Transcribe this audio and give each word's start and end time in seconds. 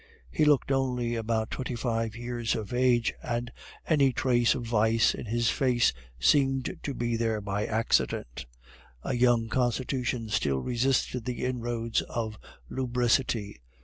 He 0.31 0.45
looked 0.45 0.71
only 0.71 1.13
about 1.13 1.51
twenty 1.51 1.75
five 1.75 2.15
years 2.15 2.55
of 2.55 2.73
age, 2.73 3.13
and 3.21 3.51
any 3.87 4.11
trace 4.11 4.55
of 4.55 4.63
vice 4.65 5.13
in 5.13 5.27
his 5.27 5.51
face 5.51 5.93
seemed 6.19 6.79
to 6.81 6.95
be 6.95 7.15
there 7.15 7.39
by 7.39 7.67
accident. 7.67 8.47
A 9.03 9.13
young 9.13 9.47
constitution 9.47 10.29
still 10.29 10.57
resisted 10.57 11.25
the 11.25 11.45
inroads 11.45 12.01
of 12.01 12.39
lubricity. 12.67 13.61